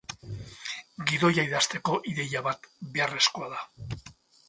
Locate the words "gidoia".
1.11-1.45